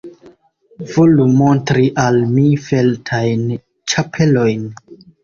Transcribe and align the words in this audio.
Volu 0.93 1.25
montri 1.41 1.85
al 2.03 2.17
mi 2.37 2.45
feltajn 2.69 3.45
ĉapelojn. 3.95 4.65